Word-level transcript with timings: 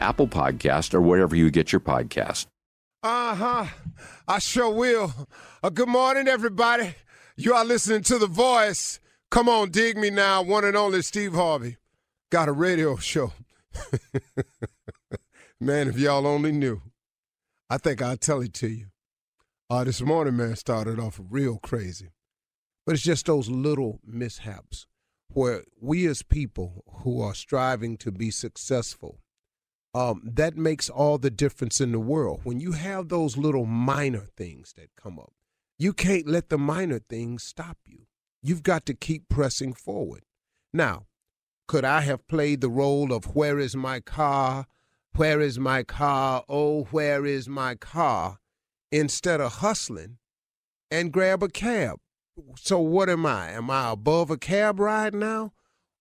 Apple 0.00 0.28
Podcast, 0.28 0.94
or 0.94 1.00
wherever 1.00 1.34
you 1.34 1.50
get 1.50 1.72
your 1.72 1.80
podcast. 1.80 2.46
Uh 3.02 3.34
huh. 3.34 3.66
I 4.26 4.38
sure 4.38 4.70
will. 4.70 5.12
Uh, 5.62 5.70
good 5.70 5.88
morning, 5.88 6.26
everybody. 6.26 6.94
You 7.36 7.54
are 7.54 7.64
listening 7.64 8.02
to 8.04 8.18
The 8.18 8.26
Voice. 8.26 9.00
Come 9.30 9.48
on, 9.48 9.70
dig 9.70 9.96
me 9.96 10.10
now. 10.10 10.42
One 10.42 10.64
and 10.64 10.76
only 10.76 11.02
Steve 11.02 11.34
Harvey. 11.34 11.76
Got 12.30 12.48
a 12.48 12.52
radio 12.52 12.96
show. 12.96 13.32
man, 15.60 15.88
if 15.88 15.98
y'all 15.98 16.26
only 16.26 16.52
knew. 16.52 16.80
I 17.68 17.78
think 17.78 18.00
I'll 18.00 18.16
tell 18.16 18.40
it 18.40 18.54
to 18.54 18.68
you. 18.68 18.86
Uh, 19.68 19.84
this 19.84 20.00
morning, 20.00 20.36
man, 20.36 20.56
started 20.56 21.00
off 21.00 21.20
real 21.28 21.58
crazy. 21.58 22.10
But 22.86 22.94
it's 22.94 23.02
just 23.02 23.26
those 23.26 23.48
little 23.48 24.00
mishaps 24.04 24.86
where 25.28 25.64
we 25.80 26.06
as 26.06 26.22
people 26.22 26.84
who 27.02 27.20
are 27.20 27.34
striving 27.34 27.96
to 27.98 28.12
be 28.12 28.30
successful 28.30 29.18
um, 29.94 30.22
that 30.24 30.56
makes 30.56 30.90
all 30.90 31.18
the 31.18 31.30
difference 31.30 31.80
in 31.80 31.92
the 31.92 32.00
world. 32.00 32.40
When 32.42 32.60
you 32.60 32.72
have 32.72 33.08
those 33.08 33.36
little 33.36 33.64
minor 33.66 34.26
things 34.36 34.72
that 34.76 34.90
come 34.96 35.18
up, 35.18 35.32
you 35.78 35.92
can't 35.92 36.26
let 36.26 36.48
the 36.48 36.58
minor 36.58 36.98
things 36.98 37.42
stop 37.44 37.78
you. 37.86 38.06
You've 38.42 38.62
got 38.62 38.84
to 38.86 38.94
keep 38.94 39.28
pressing 39.28 39.72
forward. 39.72 40.22
Now, 40.72 41.06
could 41.66 41.84
I 41.84 42.02
have 42.02 42.26
played 42.26 42.60
the 42.60 42.68
role 42.68 43.12
of 43.12 43.34
where 43.36 43.58
is 43.58 43.74
my 43.74 44.00
car? 44.00 44.66
Where 45.16 45.40
is 45.40 45.58
my 45.58 45.84
car? 45.84 46.44
Oh, 46.48 46.84
where 46.90 47.24
is 47.24 47.48
my 47.48 47.76
car? 47.76 48.38
Instead 48.90 49.40
of 49.40 49.54
hustling 49.54 50.18
and 50.90 51.12
grab 51.12 51.42
a 51.42 51.48
cab. 51.48 51.98
So 52.56 52.80
what 52.80 53.08
am 53.08 53.24
I? 53.24 53.52
Am 53.52 53.70
I 53.70 53.92
above 53.92 54.30
a 54.30 54.36
cab 54.36 54.80
ride 54.80 55.14
now? 55.14 55.52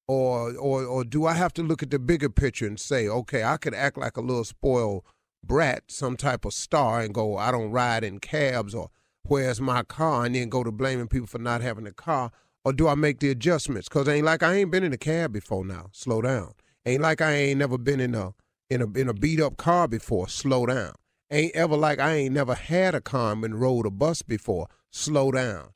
Or 0.07 0.55
or 0.57 0.83
or 0.85 1.03
do 1.03 1.25
I 1.25 1.33
have 1.33 1.53
to 1.53 1.63
look 1.63 1.81
at 1.83 1.91
the 1.91 1.99
bigger 1.99 2.29
picture 2.29 2.67
and 2.67 2.79
say, 2.79 3.07
okay, 3.07 3.43
I 3.43 3.57
could 3.57 3.73
act 3.73 3.97
like 3.97 4.17
a 4.17 4.21
little 4.21 4.43
spoiled 4.43 5.03
brat, 5.43 5.83
some 5.87 6.17
type 6.17 6.45
of 6.45 6.53
star, 6.53 7.01
and 7.01 7.13
go, 7.13 7.37
I 7.37 7.51
don't 7.51 7.71
ride 7.71 8.03
in 8.03 8.19
cabs, 8.19 8.73
or 8.73 8.89
where's 9.23 9.59
my 9.61 9.83
car, 9.83 10.25
and 10.25 10.35
then 10.35 10.49
go 10.49 10.63
to 10.63 10.71
blaming 10.71 11.07
people 11.07 11.27
for 11.27 11.39
not 11.39 11.61
having 11.61 11.87
a 11.87 11.91
car, 11.91 12.31
or 12.63 12.73
do 12.73 12.87
I 12.87 12.95
make 12.95 13.19
the 13.19 13.29
adjustments? 13.29 13.89
Cause 13.89 14.07
ain't 14.07 14.25
like 14.25 14.43
I 14.43 14.55
ain't 14.55 14.71
been 14.71 14.83
in 14.83 14.93
a 14.93 14.97
cab 14.97 15.33
before. 15.33 15.65
Now, 15.65 15.89
slow 15.91 16.21
down. 16.21 16.53
Ain't 16.85 17.01
like 17.01 17.21
I 17.21 17.33
ain't 17.33 17.59
never 17.59 17.77
been 17.77 17.99
in 17.99 18.15
a 18.15 18.33
in 18.69 18.81
a 18.81 18.91
in 18.97 19.09
a 19.09 19.13
beat 19.13 19.39
up 19.39 19.57
car 19.57 19.87
before. 19.87 20.27
Slow 20.27 20.65
down. 20.65 20.93
Ain't 21.31 21.55
ever 21.55 21.75
like 21.75 21.99
I 21.99 22.13
ain't 22.15 22.33
never 22.33 22.53
had 22.55 22.93
a 22.93 23.01
car 23.01 23.33
and 23.33 23.59
rode 23.59 23.85
a 23.85 23.91
bus 23.91 24.21
before. 24.21 24.67
Slow 24.91 25.31
down 25.31 25.69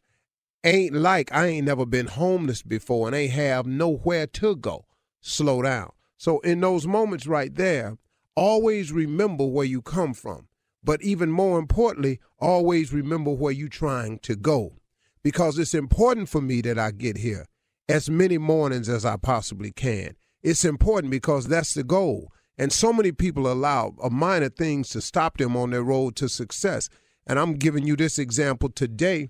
ain't 0.63 0.93
like 0.93 1.31
I 1.31 1.47
ain't 1.47 1.67
never 1.67 1.85
been 1.85 2.07
homeless 2.07 2.61
before 2.61 3.07
and 3.07 3.15
ain't 3.15 3.33
have 3.33 3.65
nowhere 3.65 4.27
to 4.27 4.55
go. 4.55 4.85
Slow 5.21 5.61
down. 5.61 5.91
So 6.17 6.39
in 6.39 6.61
those 6.61 6.87
moments 6.87 7.27
right 7.27 7.53
there, 7.53 7.97
always 8.35 8.91
remember 8.91 9.45
where 9.45 9.65
you 9.65 9.81
come 9.81 10.13
from. 10.13 10.47
But 10.83 11.01
even 11.01 11.31
more 11.31 11.59
importantly, 11.59 12.19
always 12.39 12.93
remember 12.93 13.31
where 13.31 13.51
you're 13.51 13.67
trying 13.67 14.19
to 14.19 14.35
go. 14.35 14.77
Because 15.23 15.59
it's 15.59 15.73
important 15.73 16.29
for 16.29 16.41
me 16.41 16.61
that 16.61 16.79
I 16.79 16.91
get 16.91 17.17
here 17.17 17.45
as 17.89 18.09
many 18.09 18.37
mornings 18.37 18.89
as 18.89 19.05
I 19.05 19.17
possibly 19.17 19.71
can. 19.71 20.15
It's 20.43 20.65
important 20.65 21.11
because 21.11 21.47
that's 21.47 21.73
the 21.73 21.83
goal. 21.83 22.31
And 22.57 22.71
so 22.71 22.91
many 22.91 23.11
people 23.11 23.51
allow 23.51 23.93
uh, 24.01 24.09
minor 24.09 24.49
things 24.49 24.89
to 24.89 25.01
stop 25.01 25.37
them 25.37 25.55
on 25.55 25.71
their 25.71 25.83
road 25.83 26.15
to 26.17 26.29
success. 26.29 26.89
And 27.25 27.37
I'm 27.37 27.53
giving 27.53 27.85
you 27.85 27.95
this 27.95 28.17
example 28.17 28.69
today 28.69 29.29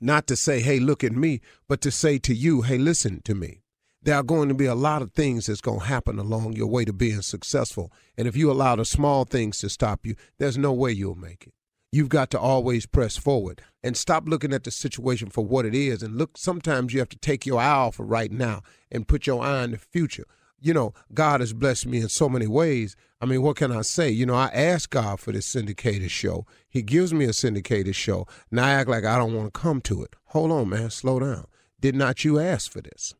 not 0.00 0.26
to 0.28 0.36
say, 0.36 0.60
hey, 0.60 0.78
look 0.78 1.02
at 1.04 1.12
me, 1.12 1.40
but 1.68 1.80
to 1.82 1.90
say 1.90 2.18
to 2.18 2.34
you, 2.34 2.62
hey, 2.62 2.78
listen 2.78 3.20
to 3.24 3.34
me. 3.34 3.62
There 4.02 4.14
are 4.14 4.22
going 4.22 4.48
to 4.48 4.54
be 4.54 4.66
a 4.66 4.74
lot 4.74 5.02
of 5.02 5.12
things 5.12 5.46
that's 5.46 5.60
going 5.60 5.80
to 5.80 5.86
happen 5.86 6.18
along 6.18 6.52
your 6.52 6.68
way 6.68 6.84
to 6.84 6.92
being 6.92 7.20
successful. 7.20 7.92
And 8.16 8.28
if 8.28 8.36
you 8.36 8.50
allow 8.50 8.76
the 8.76 8.84
small 8.84 9.24
things 9.24 9.58
to 9.58 9.68
stop 9.68 10.06
you, 10.06 10.14
there's 10.38 10.56
no 10.56 10.72
way 10.72 10.92
you'll 10.92 11.16
make 11.16 11.46
it. 11.46 11.52
You've 11.90 12.08
got 12.08 12.30
to 12.30 12.38
always 12.38 12.86
press 12.86 13.16
forward 13.16 13.62
and 13.82 13.96
stop 13.96 14.28
looking 14.28 14.52
at 14.52 14.64
the 14.64 14.70
situation 14.70 15.30
for 15.30 15.44
what 15.44 15.64
it 15.64 15.74
is. 15.74 16.02
And 16.02 16.16
look, 16.16 16.36
sometimes 16.36 16.92
you 16.92 17.00
have 17.00 17.08
to 17.08 17.18
take 17.18 17.46
your 17.46 17.60
eye 17.60 17.68
off 17.68 17.98
of 17.98 18.08
right 18.08 18.30
now 18.30 18.62
and 18.90 19.08
put 19.08 19.26
your 19.26 19.42
eye 19.42 19.62
on 19.62 19.72
the 19.72 19.78
future 19.78 20.24
you 20.60 20.74
know, 20.74 20.92
God 21.14 21.40
has 21.40 21.52
blessed 21.52 21.86
me 21.86 21.98
in 21.98 22.08
so 22.08 22.28
many 22.28 22.46
ways. 22.46 22.96
I 23.20 23.26
mean, 23.26 23.42
what 23.42 23.56
can 23.56 23.72
I 23.72 23.82
say? 23.82 24.10
You 24.10 24.26
know, 24.26 24.34
I 24.34 24.46
asked 24.46 24.90
God 24.90 25.20
for 25.20 25.32
this 25.32 25.46
syndicated 25.46 26.10
show. 26.10 26.46
He 26.68 26.82
gives 26.82 27.12
me 27.12 27.24
a 27.24 27.32
syndicated 27.32 27.94
show. 27.94 28.26
Now 28.50 28.66
I 28.66 28.72
act 28.72 28.88
like 28.88 29.04
I 29.04 29.18
don't 29.18 29.34
want 29.34 29.52
to 29.52 29.60
come 29.60 29.80
to 29.82 30.02
it. 30.02 30.14
Hold 30.26 30.50
on, 30.50 30.68
man. 30.68 30.90
Slow 30.90 31.20
down. 31.20 31.46
Did 31.80 31.94
not 31.94 32.24
you 32.24 32.38
ask 32.38 32.70
for 32.70 32.80
this? 32.80 33.14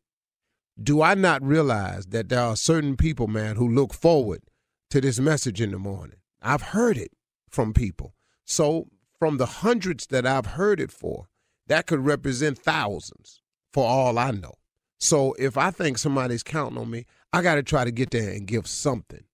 Do 0.80 1.02
I 1.02 1.14
not 1.14 1.42
realize 1.42 2.06
that 2.06 2.28
there 2.28 2.40
are 2.40 2.56
certain 2.56 2.96
people, 2.96 3.26
man, 3.26 3.56
who 3.56 3.68
look 3.68 3.92
forward 3.92 4.42
to 4.90 5.00
this 5.00 5.18
message 5.18 5.60
in 5.60 5.70
the 5.70 5.78
morning. 5.78 6.18
I've 6.40 6.62
heard 6.62 6.96
it 6.96 7.12
from 7.50 7.74
people. 7.74 8.14
So, 8.44 8.88
from 9.18 9.36
the 9.36 9.46
hundreds 9.46 10.06
that 10.06 10.26
I've 10.26 10.46
heard 10.46 10.80
it 10.80 10.92
for, 10.92 11.26
that 11.66 11.86
could 11.86 12.04
represent 12.04 12.58
thousands 12.58 13.42
for 13.72 13.86
all 13.86 14.18
I 14.18 14.30
know. 14.30 14.54
So, 14.98 15.34
if 15.38 15.58
I 15.58 15.70
think 15.70 15.98
somebody's 15.98 16.42
counting 16.42 16.78
on 16.78 16.90
me, 16.90 17.04
I 17.32 17.42
got 17.42 17.56
to 17.56 17.62
try 17.62 17.84
to 17.84 17.90
get 17.90 18.10
there 18.10 18.30
and 18.30 18.46
give 18.46 18.66
something. 18.66 19.24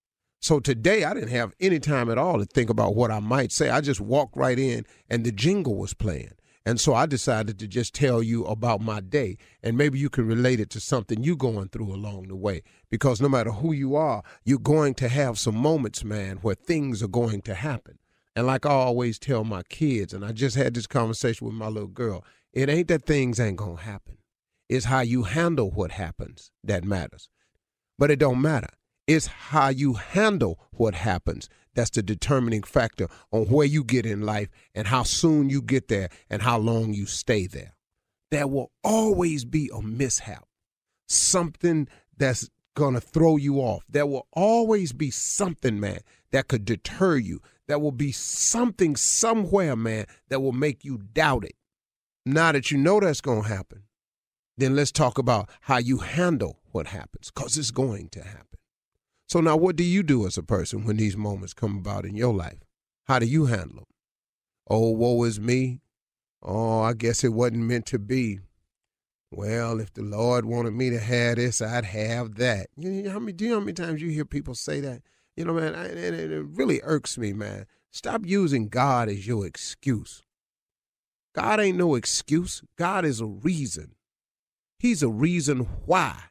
So 0.41 0.61
today 0.61 1.05
I 1.05 1.15
didn't 1.15 1.31
have 1.31 1.55
any 1.61 1.79
time 1.79 2.11
at 2.11 2.19
all 2.19 2.39
to 2.39 2.45
think 2.45 2.69
about 2.69 2.95
what 2.95 3.11
I 3.11 3.21
might 3.21 3.53
say. 3.53 3.71
I 3.71 3.81
just 3.81 4.01
walked 4.01 4.37
right 4.37 4.59
in 4.59 4.85
and 5.09 5.25
the 5.25 5.33
jingle 5.33 5.77
was 5.77 5.95
playing. 5.95 6.33
And 6.67 6.81
so 6.81 6.95
I 6.95 7.07
decided 7.07 7.59
to 7.59 7.69
just 7.69 7.95
tell 7.95 8.23
you 8.23 8.45
about 8.47 8.81
my 8.81 9.01
day. 9.01 9.37
And 9.63 9.77
maybe 9.77 9.99
you 9.99 10.09
can 10.09 10.27
relate 10.27 10.61
it 10.61 10.71
to 10.71 10.81
something 10.81 11.23
you're 11.23 11.37
going 11.37 11.69
through 11.69 11.95
along 11.95 12.29
the 12.29 12.37
way. 12.37 12.63
Because 12.91 13.21
no 13.21 13.29
matter 13.29 13.51
who 13.53 13.73
you 13.73 13.97
are, 13.97 14.23
you're 14.45 14.59
going 14.59 14.95
to 14.95 15.09
have 15.09 15.39
some 15.39 15.57
moments, 15.57 16.05
man, 16.05 16.39
where 16.39 16.55
things 16.55 17.03
are 17.03 17.09
going 17.09 17.43
to 17.43 17.55
happen. 17.55 17.99
And 18.35 18.47
like 18.47 18.67
I 18.67 18.71
always 18.71 19.19
tell 19.19 19.45
my 19.45 19.63
kids, 19.65 20.13
and 20.13 20.25
I 20.25 20.33
just 20.33 20.57
had 20.57 20.75
this 20.75 20.87
conversation 20.87 21.47
with 21.47 21.55
my 21.55 21.69
little 21.69 21.89
girl, 21.89 22.25
it 22.53 22.69
ain't 22.69 22.89
that 22.89 23.07
things 23.07 23.39
ain't 23.39 23.59
going 23.59 23.77
to 23.77 23.83
happen. 23.83 24.19
It's 24.69 24.87
how 24.87 25.01
you 25.01 25.25
handle 25.25 25.71
what 25.71 25.93
happens 25.93 26.51
that 26.65 26.85
matters. 26.85 27.29
But 27.99 28.11
it 28.11 28.19
don't 28.19 28.41
matter. 28.43 28.69
It's 29.07 29.27
how 29.27 29.69
you 29.69 29.95
handle 29.95 30.59
what 30.73 30.95
happens 30.95 31.49
that's 31.75 31.91
the 31.91 32.03
determining 32.03 32.63
factor 32.63 33.09
on 33.33 33.47
where 33.47 33.67
you 33.67 33.85
get 33.85 34.07
in 34.07 34.23
life 34.23 34.49
and 34.75 34.87
how 34.87 35.03
soon 35.03 35.51
you 35.51 35.61
get 35.61 35.89
there 35.89 36.09
and 36.31 36.43
how 36.43 36.59
long 36.59 36.95
you 36.95 37.07
stay 37.07 37.47
there. 37.47 37.75
There 38.31 38.47
will 38.47 38.73
always 38.83 39.45
be 39.45 39.71
a 39.75 39.83
mishap, 39.83 40.45
something 41.09 41.89
that's 42.17 42.49
going 42.75 42.95
to 42.95 43.01
throw 43.01 43.37
you 43.37 43.59
off. 43.59 43.85
There 43.89 44.07
will 44.07 44.27
always 44.33 44.93
be 44.93 45.11
something, 45.11 45.79
man, 45.79 46.01
that 46.33 46.49
could 46.49 46.65
deter 46.65 47.17
you. 47.17 47.41
There 47.67 47.79
will 47.79 47.93
be 47.93 48.13
something 48.13 48.97
somewhere, 48.97 49.77
man, 49.77 50.07
that 50.29 50.41
will 50.41 50.53
make 50.53 50.85
you 50.85 50.99
doubt 50.99 51.45
it. 51.45 51.55
Now 52.27 52.53
that 52.53 52.71
you 52.71 52.79
know 52.79 53.01
that's 53.01 53.21
going 53.21 53.43
to 53.43 53.49
happen, 53.49 53.85
then 54.57 54.75
let's 54.77 54.93
talk 54.93 55.19
about 55.19 55.49
how 55.63 55.79
you 55.79 55.99
handle 55.99 56.59
what 56.75 56.89
happens 56.89 57.31
because 57.31 57.57
it's 57.57 57.71
going 57.71 58.09
to 58.11 58.23
happen. 58.25 58.59
So 59.29 59.41
now, 59.41 59.57
what 59.57 59.77
do 59.77 59.85
you 59.85 60.03
do 60.03 60.27
as 60.27 60.37
a 60.37 60.43
person 60.43 60.85
when 60.85 60.97
these 60.97 61.17
moments 61.17 61.55
come 61.55 61.79
about 61.79 62.05
in 62.05 62.17
your 62.17 62.35
life? 62.35 62.59
How 63.05 63.19
do 63.19 63.27
you 63.27 63.47
handle 63.47 63.77
them? 63.77 63.85
Oh, 64.69 64.91
woe 64.91 65.23
is 65.25 65.41
me. 65.41 65.81
Oh, 66.43 66.81
I 66.81 66.93
guess 66.93 67.23
it 67.25 67.33
wasn't 67.33 67.63
meant 67.63 67.87
to 67.87 67.99
be. 67.99 68.41
Well, 69.31 69.81
if 69.81 69.93
the 69.95 70.03
Lord 70.03 70.45
wanted 70.45 70.75
me 70.75 70.91
to 70.91 70.99
have 70.99 71.37
this, 71.37 71.63
I'd 71.63 71.85
have 71.87 72.37
that. 72.37 72.69
You 72.77 72.91
know 73.03 73.11
how 73.13 73.19
many? 73.19 73.33
Do 73.33 73.45
you 73.45 73.51
know 73.51 73.61
how 73.61 73.65
many 73.65 73.73
times 73.73 74.03
you 74.03 74.11
hear 74.11 74.25
people 74.25 74.55
say 74.55 74.81
that? 74.81 75.03
You 75.37 75.45
know, 75.45 75.55
man, 75.55 75.75
and 75.75 75.99
it 75.99 76.45
really 76.51 76.81
irks 76.85 77.17
me, 77.17 77.33
man. 77.33 77.67
Stop 77.93 78.23
using 78.25 78.69
God 78.69 79.09
as 79.09 79.27
your 79.27 79.47
excuse. 79.47 80.23
God 81.35 81.61
ain't 81.61 81.79
no 81.79 81.95
excuse. 81.95 82.63
God 82.77 83.05
is 83.05 83.21
a 83.21 83.27
reason. 83.27 83.95
He's 84.79 85.03
a 85.03 85.09
reason 85.09 85.61
why 85.87 86.25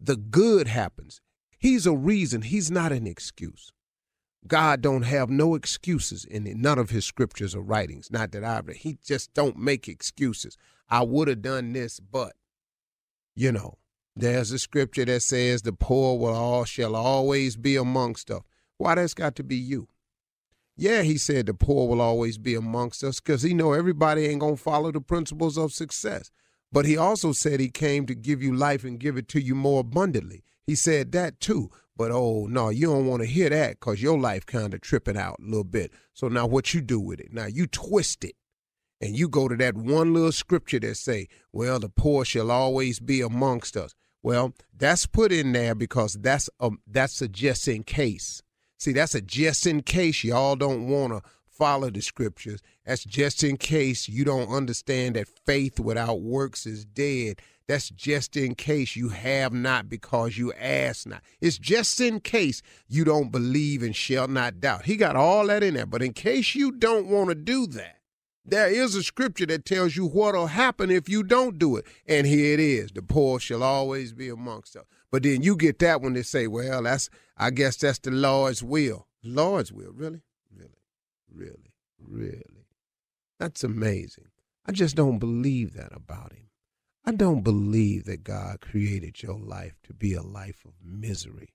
the 0.00 0.16
good 0.16 0.68
happens. 0.68 1.20
He's 1.58 1.86
a 1.86 1.96
reason. 1.96 2.42
He's 2.42 2.70
not 2.70 2.92
an 2.92 3.06
excuse. 3.06 3.72
God 4.46 4.80
don't 4.80 5.02
have 5.02 5.28
no 5.28 5.54
excuses 5.54 6.24
in 6.24 6.60
none 6.60 6.78
of 6.78 6.90
his 6.90 7.04
scriptures 7.04 7.54
or 7.54 7.62
writings. 7.62 8.10
Not 8.10 8.32
that 8.32 8.44
I've 8.44 8.66
read. 8.66 8.76
He 8.78 8.98
just 9.04 9.34
don't 9.34 9.56
make 9.56 9.88
excuses. 9.88 10.56
I 10.88 11.02
would 11.02 11.28
have 11.28 11.42
done 11.42 11.72
this, 11.72 11.98
but 11.98 12.34
you 13.34 13.52
know, 13.52 13.78
there's 14.14 14.52
a 14.52 14.58
scripture 14.58 15.04
that 15.04 15.22
says 15.22 15.62
the 15.62 15.72
poor 15.72 16.18
will 16.18 16.34
all 16.34 16.64
shall 16.64 16.94
always 16.94 17.56
be 17.56 17.76
amongst 17.76 18.30
us. 18.30 18.42
Why 18.78 18.94
that's 18.94 19.14
got 19.14 19.34
to 19.36 19.42
be 19.42 19.56
you? 19.56 19.88
Yeah, 20.76 21.02
he 21.02 21.16
said 21.16 21.46
the 21.46 21.54
poor 21.54 21.88
will 21.88 22.00
always 22.00 22.38
be 22.38 22.54
amongst 22.54 23.02
us 23.02 23.18
because 23.18 23.42
he 23.42 23.54
know 23.54 23.72
everybody 23.72 24.26
ain't 24.26 24.40
gonna 24.40 24.56
follow 24.56 24.92
the 24.92 25.00
principles 25.00 25.56
of 25.56 25.72
success. 25.72 26.30
But 26.72 26.84
he 26.84 26.96
also 26.96 27.32
said 27.32 27.60
he 27.60 27.70
came 27.70 28.06
to 28.06 28.14
give 28.14 28.42
you 28.42 28.54
life 28.54 28.84
and 28.84 28.98
give 28.98 29.16
it 29.16 29.28
to 29.28 29.40
you 29.40 29.54
more 29.54 29.80
abundantly. 29.80 30.42
He 30.66 30.74
said 30.74 31.12
that 31.12 31.40
too. 31.40 31.70
But 31.96 32.10
oh 32.10 32.46
no, 32.46 32.68
you 32.68 32.88
don't 32.88 33.06
want 33.06 33.22
to 33.22 33.28
hear 33.28 33.48
that 33.48 33.80
because 33.80 34.02
your 34.02 34.18
life 34.18 34.44
kind 34.44 34.74
of 34.74 34.80
tripping 34.80 35.16
out 35.16 35.38
a 35.40 35.44
little 35.44 35.64
bit. 35.64 35.92
So 36.12 36.28
now 36.28 36.46
what 36.46 36.74
you 36.74 36.80
do 36.80 37.00
with 37.00 37.20
it? 37.20 37.32
Now 37.32 37.46
you 37.46 37.66
twist 37.66 38.24
it. 38.24 38.34
And 39.00 39.16
you 39.16 39.28
go 39.28 39.46
to 39.46 39.56
that 39.56 39.76
one 39.76 40.14
little 40.14 40.32
scripture 40.32 40.80
that 40.80 40.96
say, 40.96 41.28
well, 41.52 41.78
the 41.78 41.90
poor 41.90 42.24
shall 42.24 42.50
always 42.50 42.98
be 42.98 43.20
amongst 43.20 43.76
us. 43.76 43.94
Well, 44.22 44.54
that's 44.76 45.06
put 45.06 45.32
in 45.32 45.52
there 45.52 45.74
because 45.74 46.14
that's 46.14 46.48
a, 46.60 46.70
that's 46.86 47.20
a 47.20 47.28
just 47.28 47.68
in 47.68 47.82
case. 47.82 48.42
See, 48.78 48.92
that's 48.92 49.14
a 49.14 49.20
just 49.20 49.66
in 49.66 49.82
case 49.82 50.24
y'all 50.24 50.56
don't 50.56 50.88
want 50.88 51.12
to 51.12 51.22
follow 51.56 51.90
the 51.90 52.00
scriptures. 52.00 52.60
That's 52.84 53.04
just 53.04 53.42
in 53.42 53.56
case 53.56 54.08
you 54.08 54.24
don't 54.24 54.52
understand 54.52 55.16
that 55.16 55.28
faith 55.46 55.80
without 55.80 56.20
works 56.20 56.66
is 56.66 56.84
dead. 56.84 57.40
That's 57.68 57.90
just 57.90 58.36
in 58.36 58.54
case 58.54 58.94
you 58.94 59.08
have 59.08 59.52
not 59.52 59.88
because 59.88 60.38
you 60.38 60.52
ask 60.52 61.06
not. 61.06 61.22
It's 61.40 61.58
just 61.58 62.00
in 62.00 62.20
case 62.20 62.62
you 62.88 63.04
don't 63.04 63.32
believe 63.32 63.82
and 63.82 63.96
shall 63.96 64.28
not 64.28 64.60
doubt. 64.60 64.84
He 64.84 64.96
got 64.96 65.16
all 65.16 65.46
that 65.48 65.64
in 65.64 65.74
there. 65.74 65.86
But 65.86 66.02
in 66.02 66.12
case 66.12 66.54
you 66.54 66.70
don't 66.70 67.08
want 67.08 67.30
to 67.30 67.34
do 67.34 67.66
that, 67.68 67.96
there 68.44 68.68
is 68.68 68.94
a 68.94 69.02
scripture 69.02 69.46
that 69.46 69.64
tells 69.64 69.96
you 69.96 70.06
what'll 70.06 70.46
happen 70.46 70.92
if 70.92 71.08
you 71.08 71.24
don't 71.24 71.58
do 71.58 71.76
it. 71.76 71.84
And 72.06 72.26
here 72.26 72.54
it 72.54 72.60
is 72.60 72.92
the 72.92 73.02
poor 73.02 73.40
shall 73.40 73.64
always 73.64 74.12
be 74.12 74.28
amongst 74.28 74.76
us. 74.76 74.84
But 75.10 75.24
then 75.24 75.42
you 75.42 75.56
get 75.56 75.80
that 75.80 76.00
when 76.00 76.12
they 76.12 76.22
say, 76.22 76.46
well, 76.46 76.84
that's, 76.84 77.10
I 77.36 77.50
guess 77.50 77.76
that's 77.76 77.98
the 77.98 78.12
Lord's 78.12 78.62
will. 78.62 79.08
Lord's 79.24 79.72
will, 79.72 79.90
really? 79.92 80.10
Really, 80.10 80.22
really, 81.36 81.74
really. 81.98 82.66
That's 83.38 83.62
amazing. 83.62 84.30
I 84.66 84.72
just 84.72 84.96
don't 84.96 85.18
believe 85.18 85.74
that 85.74 85.94
about 85.94 86.32
him. 86.32 86.48
I 87.04 87.12
don't 87.12 87.42
believe 87.42 88.04
that 88.06 88.24
God 88.24 88.60
created 88.60 89.22
your 89.22 89.38
life 89.38 89.74
to 89.84 89.94
be 89.94 90.14
a 90.14 90.22
life 90.22 90.64
of 90.64 90.72
misery. 90.82 91.50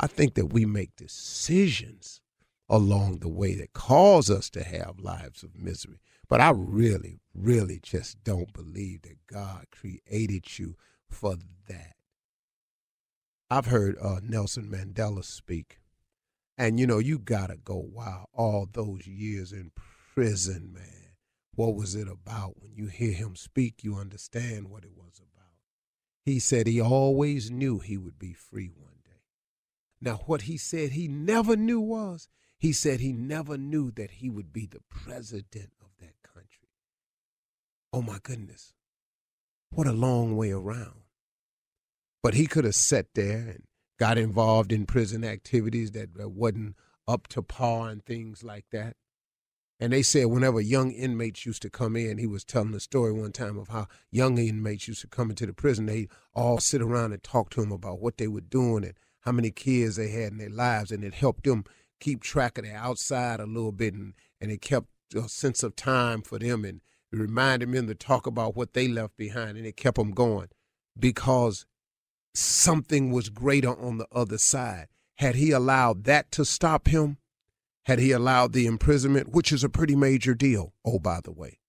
I 0.00 0.06
think 0.06 0.34
that 0.34 0.52
we 0.52 0.64
make 0.64 0.96
decisions 0.96 2.20
along 2.68 3.18
the 3.18 3.28
way 3.28 3.54
that 3.54 3.74
cause 3.74 4.30
us 4.30 4.48
to 4.50 4.64
have 4.64 4.98
lives 4.98 5.42
of 5.42 5.56
misery. 5.56 6.00
But 6.28 6.40
I 6.40 6.52
really, 6.54 7.20
really 7.34 7.78
just 7.82 8.24
don't 8.24 8.52
believe 8.52 9.02
that 9.02 9.26
God 9.26 9.66
created 9.70 10.58
you 10.58 10.76
for 11.10 11.36
that. 11.68 11.96
I've 13.50 13.66
heard 13.66 13.96
uh, 14.00 14.20
Nelson 14.22 14.70
Mandela 14.70 15.22
speak, 15.22 15.78
and 16.56 16.78
you 16.78 16.86
know, 16.86 16.98
you 16.98 17.18
gotta 17.18 17.56
go, 17.56 17.76
wow, 17.76 18.28
all 18.32 18.68
those 18.72 19.06
years 19.06 19.52
in 19.52 19.72
prison, 20.14 20.72
man 20.72 21.04
what 21.56 21.74
was 21.74 21.94
it 21.94 22.08
about? 22.08 22.54
When 22.60 22.74
you 22.74 22.86
hear 22.86 23.12
him 23.12 23.36
speak, 23.36 23.84
you 23.84 23.96
understand 23.96 24.68
what 24.68 24.84
it 24.84 24.92
was 24.96 25.18
about. 25.18 25.52
He 26.24 26.38
said 26.38 26.66
he 26.66 26.80
always 26.80 27.50
knew 27.50 27.78
he 27.78 27.96
would 27.96 28.18
be 28.18 28.32
free 28.32 28.70
one 28.74 28.96
day. 29.04 29.10
Now, 30.00 30.16
what 30.26 30.42
he 30.42 30.56
said 30.56 30.92
he 30.92 31.06
never 31.06 31.56
knew 31.56 31.80
was 31.80 32.28
he 32.58 32.72
said 32.72 33.00
he 33.00 33.12
never 33.12 33.56
knew 33.56 33.90
that 33.92 34.12
he 34.12 34.30
would 34.30 34.52
be 34.52 34.66
the 34.66 34.82
president 34.90 35.72
of 35.80 35.90
that 36.00 36.14
country. 36.22 36.70
Oh 37.92 38.02
my 38.02 38.18
goodness. 38.22 38.72
What 39.70 39.86
a 39.86 39.92
long 39.92 40.36
way 40.36 40.50
around. 40.50 41.02
But 42.22 42.34
he 42.34 42.46
could 42.46 42.64
have 42.64 42.74
sat 42.74 43.08
there 43.14 43.48
and 43.48 43.64
got 43.98 44.18
involved 44.18 44.72
in 44.72 44.86
prison 44.86 45.24
activities 45.24 45.92
that 45.92 46.08
wasn't 46.16 46.76
up 47.06 47.28
to 47.28 47.42
par 47.42 47.88
and 47.88 48.04
things 48.04 48.42
like 48.42 48.66
that. 48.72 48.96
And 49.80 49.92
they 49.92 50.02
said 50.02 50.26
whenever 50.26 50.60
young 50.60 50.92
inmates 50.92 51.44
used 51.44 51.62
to 51.62 51.70
come 51.70 51.96
in, 51.96 52.18
he 52.18 52.26
was 52.26 52.44
telling 52.44 52.74
a 52.74 52.80
story 52.80 53.12
one 53.12 53.32
time 53.32 53.58
of 53.58 53.68
how 53.68 53.88
young 54.10 54.38
inmates 54.38 54.88
used 54.88 55.00
to 55.02 55.08
come 55.08 55.30
into 55.30 55.46
the 55.46 55.52
prison. 55.52 55.86
They 55.86 56.08
all 56.32 56.58
sit 56.58 56.80
around 56.80 57.12
and 57.12 57.22
talk 57.22 57.50
to 57.50 57.62
him 57.62 57.72
about 57.72 58.00
what 58.00 58.16
they 58.16 58.28
were 58.28 58.40
doing 58.40 58.84
and 58.84 58.94
how 59.20 59.32
many 59.32 59.50
kids 59.50 59.96
they 59.96 60.08
had 60.08 60.32
in 60.32 60.38
their 60.38 60.50
lives, 60.50 60.90
and 60.90 61.02
it 61.02 61.14
helped 61.14 61.44
them 61.44 61.64
keep 61.98 62.22
track 62.22 62.58
of 62.58 62.64
the 62.64 62.74
outside 62.74 63.40
a 63.40 63.46
little 63.46 63.72
bit, 63.72 63.94
and, 63.94 64.14
and 64.40 64.50
it 64.50 64.60
kept 64.60 64.86
a 65.14 65.28
sense 65.28 65.62
of 65.62 65.74
time 65.74 66.22
for 66.22 66.38
them, 66.38 66.64
and 66.64 66.80
it 67.12 67.18
reminded 67.18 67.72
them 67.72 67.86
to 67.86 67.94
talk 67.94 68.26
about 68.26 68.56
what 68.56 68.74
they 68.74 68.86
left 68.86 69.16
behind, 69.16 69.56
and 69.56 69.66
it 69.66 69.76
kept 69.76 69.96
them 69.96 70.12
going 70.12 70.48
because 70.98 71.66
something 72.34 73.10
was 73.10 73.28
greater 73.28 73.76
on 73.76 73.98
the 73.98 74.08
other 74.12 74.38
side. 74.38 74.88
Had 75.16 75.36
he 75.36 75.52
allowed 75.52 76.04
that 76.04 76.30
to 76.32 76.44
stop 76.44 76.88
him, 76.88 77.18
had 77.84 77.98
he 77.98 78.12
allowed 78.12 78.52
the 78.52 78.66
imprisonment, 78.66 79.28
which 79.28 79.52
is 79.52 79.62
a 79.62 79.68
pretty 79.68 79.94
major 79.94 80.34
deal, 80.34 80.72
oh, 80.84 80.98
by 80.98 81.20
the 81.22 81.32
way, 81.32 81.60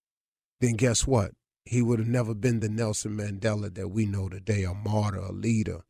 then 0.60 0.74
guess 0.74 1.06
what? 1.06 1.32
He 1.64 1.82
would 1.82 1.98
have 1.98 2.08
never 2.08 2.34
been 2.34 2.60
the 2.60 2.68
Nelson 2.68 3.16
Mandela 3.16 3.74
that 3.74 3.88
we 3.88 4.06
know 4.06 4.28
today, 4.28 4.64
a 4.64 4.72
martyr, 4.72 5.18
a 5.18 5.32
leader, 5.32 5.82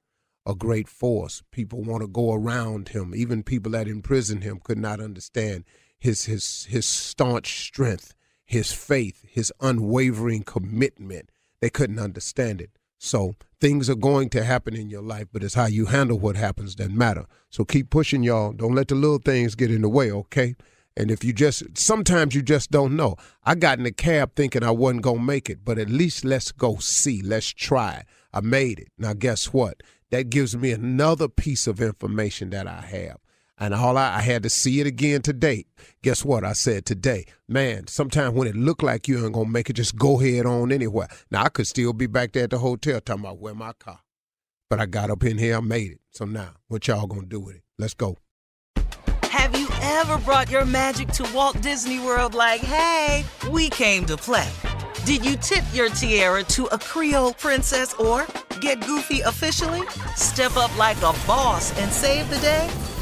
a 0.47 0.55
great 0.55 0.89
force. 0.89 1.43
People 1.51 1.83
want 1.83 2.03
to 2.03 2.09
go 2.09 2.33
around 2.33 2.91
him. 2.91 3.15
Even 3.15 3.43
people 3.43 3.73
that 3.73 3.89
imprisoned 3.89 4.43
him 4.43 4.59
could 4.63 4.79
not 4.79 5.01
understand 5.01 5.65
his 5.99 6.25
his 6.25 6.65
his 6.67 6.87
staunch 6.87 7.67
strength, 7.67 8.15
his 8.45 8.73
faith, 8.73 9.25
his 9.29 9.53
unwavering 9.61 10.45
commitment. 10.45 11.31
They 11.61 11.71
couldn't 11.71 11.99
understand 11.99 12.61
it. 12.61 12.71
So 12.99 13.35
things 13.61 13.89
are 13.91 13.95
going 13.95 14.31
to 14.31 14.45
happen 14.45 14.75
in 14.75 14.89
your 14.91 15.03
life, 15.03 15.27
but 15.33 15.43
it's 15.43 15.55
how 15.55 15.67
you 15.67 15.87
handle 15.87 16.19
what 16.19 16.37
happens 16.37 16.77
that 16.77 16.91
matter. 16.91 17.27
So 17.51 17.65
keep 17.65 17.91
pushing, 17.91 18.23
y'all. 18.23 18.53
Don't 18.53 18.75
let 18.75 18.89
the 18.89 18.95
little 18.95 19.19
things 19.19 19.55
get 19.55 19.71
in 19.71 19.83
the 19.83 19.89
way, 19.89 20.11
okay? 20.11 20.57
And 20.97 21.11
if 21.11 21.23
you 21.23 21.33
just, 21.33 21.77
sometimes 21.77 22.35
you 22.35 22.43
just 22.43 22.71
don't 22.71 22.97
know. 22.97 23.17
I 23.45 23.55
got 23.55 23.79
in 23.79 23.85
the 23.85 23.93
cab 23.93 24.35
thinking 24.35 24.63
I 24.63 24.71
wasn't 24.71 25.05
to 25.05 25.19
make 25.19 25.51
it, 25.51 25.65
but 25.65 25.79
at 25.79 25.91
least 25.91 26.25
let's 26.25 26.53
go 26.53 26.77
see. 26.77 27.21
Let's 27.23 27.53
try. 27.53 28.05
I 28.33 28.41
made 28.41 28.81
it. 28.81 28.89
Now, 28.97 29.13
guess 29.13 29.53
what? 29.53 29.83
That 30.11 30.31
gives 30.31 30.57
me 30.57 30.73
another 30.73 31.29
piece 31.29 31.67
of 31.67 31.81
information 31.81 32.51
that 32.51 32.67
I 32.67 32.81
have. 32.81 33.19
And 33.59 33.73
all 33.73 33.97
I, 33.97 34.17
I 34.17 34.21
had 34.21 34.43
to 34.43 34.51
see 34.51 34.81
it 34.81 34.87
again 34.87 35.23
today. 35.23 35.65
Guess 36.03 36.25
what? 36.25 36.45
I 36.45 36.53
said 36.53 36.85
today, 36.85 37.25
man, 37.49 37.87
sometimes 37.87 38.35
when 38.35 38.47
it 38.47 38.55
look 38.55 38.83
like 38.83 39.09
you 39.09 39.25
ain't 39.25 39.35
gonna 39.35 39.49
make 39.49 39.71
it, 39.71 39.75
just 39.75 39.97
go 39.97 40.19
head 40.19 40.45
on 40.45 40.73
anywhere. 40.73 41.09
Now 41.31 41.45
I 41.45 41.49
could 41.49 41.67
still 41.67 41.93
be 41.93 42.07
back 42.07 42.33
there 42.33 42.45
at 42.45 42.51
the 42.51 42.59
hotel 42.59 43.01
talking 43.01 43.25
about 43.25 43.39
where 43.39 43.55
my 43.55 43.73
car. 43.73 44.01
But 44.69 44.81
I 44.81 44.87
got 44.87 45.11
up 45.11 45.25
in 45.25 45.39
here, 45.39 45.57
I 45.57 45.61
made 45.61 45.93
it. 45.93 46.01
So 46.11 46.25
now, 46.25 46.51
what 46.69 46.87
y'all 46.87 47.07
gonna 47.07 47.27
do 47.27 47.41
with 47.41 47.57
it? 47.57 47.63
Let's 47.79 47.95
go. 47.95 48.19
Have 49.23 49.59
you 49.59 49.69
ever 49.83 50.19
brought 50.19 50.51
your 50.51 50.65
magic 50.65 51.09
to 51.09 51.31
Walt 51.35 51.61
Disney 51.61 52.01
World 52.01 52.35
like, 52.35 52.61
hey, 52.61 53.25
we 53.51 53.71
came 53.71 54.05
to 54.07 54.17
play? 54.17 54.51
Did 55.05 55.25
you 55.25 55.37
tip 55.37 55.65
your 55.73 55.89
tiara 55.91 56.43
to 56.45 56.67
a 56.67 56.79
Creole 56.79 57.35
princess 57.35 57.95
or 57.95 58.27
get 58.61 58.85
goofy 58.87 59.21
officially? 59.21 59.87
Step 60.17 60.57
up 60.57 60.77
like 60.77 60.97
a 60.99 61.15
boss 61.27 61.79
and 61.79 61.93
save 61.93 62.29
the 62.29 62.39
day? 62.39 62.69